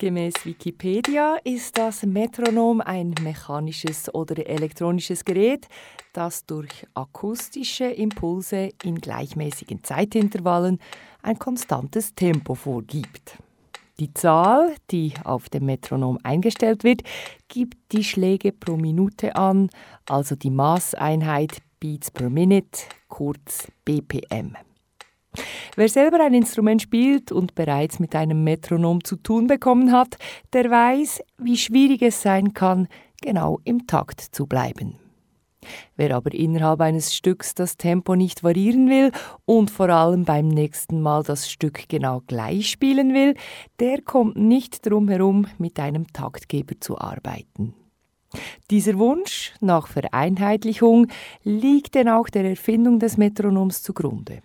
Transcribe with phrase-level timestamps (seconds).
[0.00, 5.66] Gemäß Wikipedia ist das Metronom ein mechanisches oder elektronisches Gerät,
[6.12, 10.78] das durch akustische Impulse in gleichmäßigen Zeitintervallen
[11.22, 13.38] ein konstantes Tempo vorgibt.
[13.98, 17.02] Die Zahl, die auf dem Metronom eingestellt wird,
[17.48, 19.68] gibt die Schläge pro Minute an,
[20.06, 24.67] also die Maßeinheit Beats per Minute, kurz BPM.
[25.76, 30.16] Wer selber ein Instrument spielt und bereits mit einem Metronom zu tun bekommen hat,
[30.52, 32.88] der weiß, wie schwierig es sein kann,
[33.20, 34.98] genau im Takt zu bleiben.
[35.96, 39.10] Wer aber innerhalb eines Stücks das Tempo nicht variieren will
[39.44, 43.34] und vor allem beim nächsten Mal das Stück genau gleich spielen will,
[43.80, 47.74] der kommt nicht drum herum, mit einem Taktgeber zu arbeiten.
[48.70, 51.08] Dieser Wunsch nach Vereinheitlichung
[51.44, 54.42] liegt denn auch der Erfindung des Metronoms zugrunde.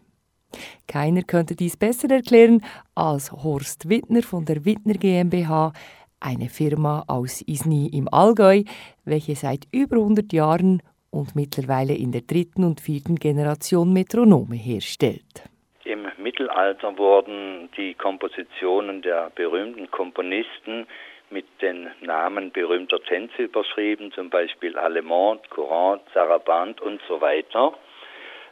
[0.88, 2.62] Keiner könnte dies besser erklären
[2.96, 5.74] als Horst Wittner von der Wittner GmbH,
[6.20, 8.64] eine Firma aus Isny im Allgäu,
[9.06, 10.82] welche seit über 100 Jahren
[11.12, 15.44] und mittlerweile in der dritten und vierten Generation Metronome herstellt.
[15.84, 20.88] Im Mittelalter wurden die Kompositionen der berühmten Komponisten
[21.30, 27.74] mit den Namen berühmter Tänze überschrieben, zum Beispiel Allemande, Courant, Sarabande und so weiter.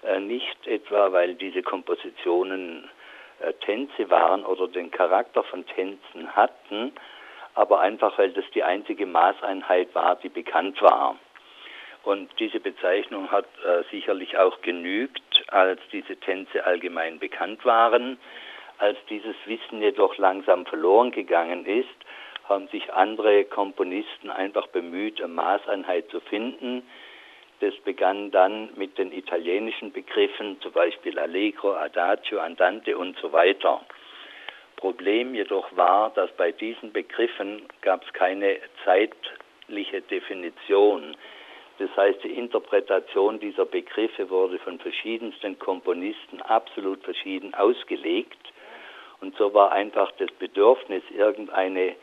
[0.03, 2.89] Äh, nicht etwa, weil diese Kompositionen
[3.39, 6.91] äh, Tänze waren oder den Charakter von Tänzen hatten,
[7.53, 11.17] aber einfach, weil das die einzige Maßeinheit war, die bekannt war.
[12.03, 18.17] Und diese Bezeichnung hat äh, sicherlich auch genügt, als diese Tänze allgemein bekannt waren.
[18.79, 21.87] Als dieses Wissen jedoch langsam verloren gegangen ist,
[22.49, 26.81] haben sich andere Komponisten einfach bemüht, eine Maßeinheit zu finden,
[27.61, 33.81] das begann dann mit den italienischen Begriffen, zum Beispiel Allegro, Adagio, Andante und so weiter.
[34.77, 41.15] Problem jedoch war, dass bei diesen Begriffen gab es keine zeitliche Definition.
[41.77, 48.39] Das heißt, die Interpretation dieser Begriffe wurde von verschiedensten Komponisten absolut verschieden ausgelegt.
[49.21, 51.95] Und so war einfach das Bedürfnis, irgendeine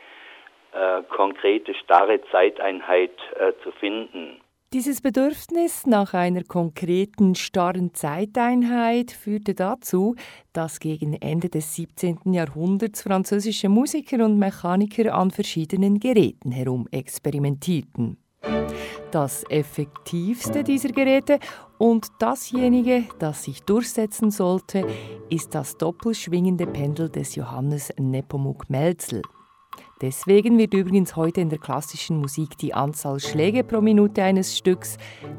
[0.72, 4.41] äh, konkrete, starre Zeiteinheit äh, zu finden.
[4.74, 10.14] Dieses Bedürfnis nach einer konkreten, starren Zeiteinheit führte dazu,
[10.52, 12.34] dass gegen Ende des 17.
[12.34, 18.18] Jahrhunderts französische Musiker und Mechaniker an verschiedenen Geräten herum experimentierten.
[19.10, 21.38] Das effektivste dieser Geräte
[21.78, 24.86] und dasjenige, das sich durchsetzen sollte,
[25.30, 29.22] ist das doppelschwingende Pendel des Johannes Nepomuk Melzel.
[30.00, 34.97] Deswegen wird übrigens heute in der klassischen Musik die Anzahl Schläge pro Minute eines Stücks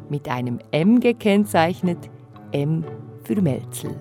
[0.10, 2.10] mit einem M gekennzeichnet,
[2.52, 2.84] M
[3.24, 3.98] für Melzel.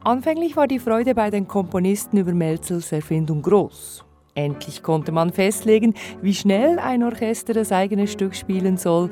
[0.00, 4.04] Anfänglich war die Freude bei den Komponisten über Melzels Erfindung groß.
[4.34, 9.10] Endlich konnte man festlegen, wie schnell ein Orchester das eigene Stück spielen soll.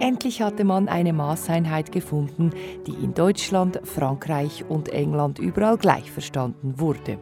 [0.00, 2.50] Endlich hatte man eine Maßeinheit gefunden,
[2.86, 7.18] die in Deutschland, Frankreich und England überall gleich verstanden wurde.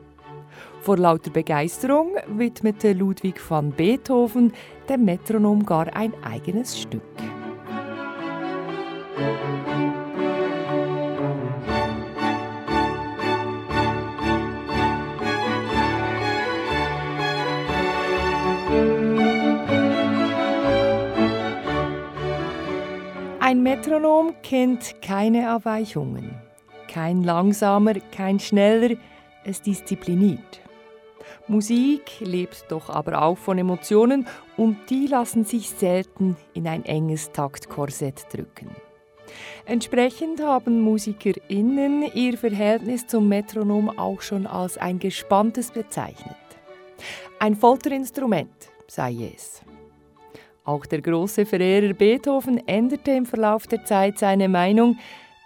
[0.83, 4.53] Vor lauter Begeisterung widmete Ludwig van Beethoven
[4.89, 7.03] dem Metronom gar ein eigenes Stück.
[23.39, 26.35] Ein Metronom kennt keine Abweichungen.
[26.89, 28.97] Kein langsamer, kein schneller,
[29.45, 30.61] es diszipliniert.
[31.49, 37.33] Musik lebt doch aber auch von Emotionen und die lassen sich selten in ein enges
[37.33, 38.71] Taktkorsett drücken.
[39.65, 46.37] Entsprechend haben MusikerInnen ihr Verhältnis zum Metronom auch schon als ein gespanntes bezeichnet.
[47.39, 49.63] Ein Folterinstrument sei es.
[50.65, 54.99] Auch der große Verehrer Beethoven änderte im Verlauf der Zeit seine Meinung.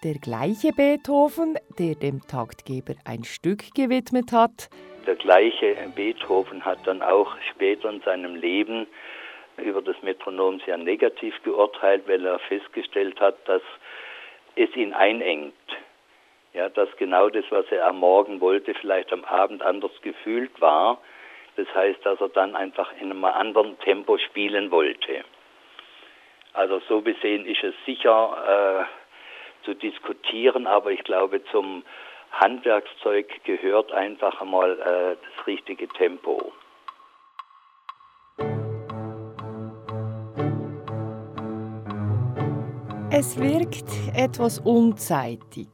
[0.03, 4.69] Der gleiche Beethoven, der dem Taktgeber ein Stück gewidmet hat,
[5.07, 8.87] der gleiche Beethoven hat dann auch später in seinem Leben
[9.57, 13.63] über das Metronom sehr negativ geurteilt, weil er festgestellt hat, dass
[14.55, 15.55] es ihn einengt.
[16.53, 20.99] Ja, dass genau das, was er am Morgen wollte, vielleicht am Abend anders gefühlt war.
[21.57, 25.25] Das heißt, dass er dann einfach in einem anderen Tempo spielen wollte.
[26.55, 31.83] Also so gesehen ist es sicher äh, zu diskutieren, aber ich glaube, zum
[32.41, 36.53] Handwerkszeug gehört einfach einmal äh, das richtige Tempo.
[43.11, 45.69] Es wirkt etwas unzeitig,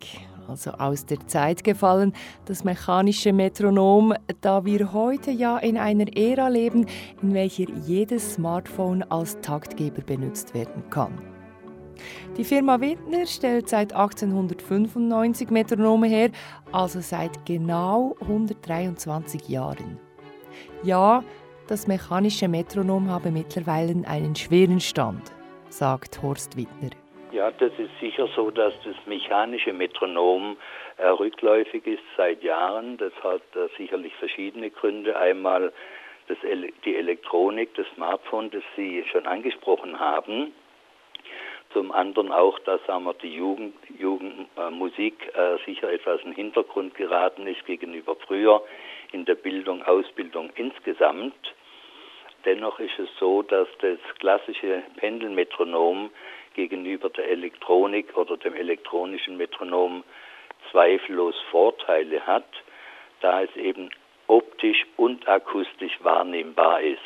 [0.47, 2.13] also aus der Zeit gefallen,
[2.47, 6.87] das mechanische Metronom, da wir heute ja in einer Ära leben,
[7.21, 11.32] in welcher jedes Smartphone als Taktgeber benutzt werden kann.
[12.37, 16.31] Die Firma Wittner stellt seit 1895 Metronome her,
[16.73, 19.99] also seit genau 123 Jahren.
[20.83, 21.23] Ja,
[21.69, 25.33] das mechanische Metronom habe mittlerweile einen schweren Stand,
[25.69, 26.91] sagt Horst Wittner.
[27.33, 30.57] Ja, das ist sicher so, dass das mechanische Metronom
[30.99, 32.99] äh, rückläufig ist seit Jahren.
[32.99, 35.17] Das hat äh, sicherlich verschiedene Gründe.
[35.17, 35.73] Einmal
[36.29, 36.37] das,
[36.85, 40.53] die Elektronik, das Smartphone, das Sie schon angesprochen haben.
[41.73, 46.95] Zum anderen auch, dass sagen wir, die Jugend, Jugendmusik äh, sicher etwas in den Hintergrund
[46.95, 48.63] geraten ist gegenüber früher
[49.13, 51.35] in der Bildung, Ausbildung insgesamt.
[52.45, 56.11] Dennoch ist es so, dass das klassische Pendelmetronom
[56.55, 60.05] gegenüber der Elektronik oder dem elektronischen Metronom
[60.71, 62.49] zweifellos Vorteile hat,
[63.21, 63.91] da es eben
[64.27, 67.01] optisch und akustisch wahrnehmbar ist.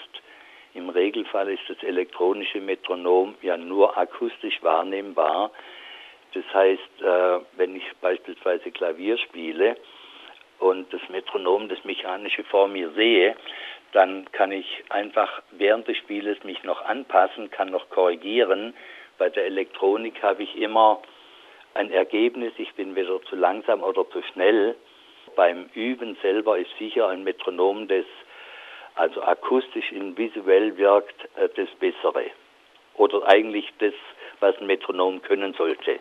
[0.76, 5.50] Im Regelfall ist das elektronische Metronom ja nur akustisch wahrnehmbar.
[6.34, 9.78] Das heißt, äh, wenn ich beispielsweise Klavier spiele
[10.58, 13.37] und das Metronom, das mechanische vor mir sehe,
[13.93, 18.75] dann kann ich einfach während des Spieles mich noch anpassen, kann noch korrigieren.
[19.17, 21.00] Bei der Elektronik habe ich immer
[21.73, 24.76] ein Ergebnis, ich bin weder zu langsam oder zu schnell.
[25.37, 28.05] Beim Üben selber ist sicher ein Metronom, das
[28.96, 32.31] also akustisch und visuell wirkt, äh, das Bessere.
[32.94, 33.94] Oder eigentlich das,
[34.40, 36.00] was ein Metronom können sollte.